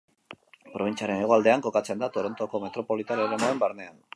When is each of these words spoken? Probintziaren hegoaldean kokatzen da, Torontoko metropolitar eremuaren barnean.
Probintziaren 0.75 1.21
hegoaldean 1.25 1.65
kokatzen 1.67 2.01
da, 2.05 2.09
Torontoko 2.17 2.63
metropolitar 2.65 3.25
eremuaren 3.27 3.63
barnean. 3.67 4.05